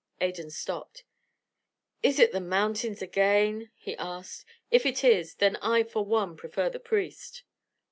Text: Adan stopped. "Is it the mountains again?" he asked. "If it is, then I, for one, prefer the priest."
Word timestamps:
Adan 0.19 0.49
stopped. 0.49 1.03
"Is 2.01 2.17
it 2.17 2.31
the 2.31 2.39
mountains 2.41 3.03
again?" 3.03 3.69
he 3.75 3.95
asked. 3.97 4.45
"If 4.71 4.83
it 4.83 5.03
is, 5.03 5.35
then 5.35 5.57
I, 5.57 5.83
for 5.83 6.03
one, 6.03 6.35
prefer 6.35 6.71
the 6.71 6.79
priest." 6.79 7.43